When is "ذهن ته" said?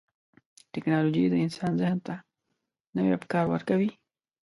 1.81-2.15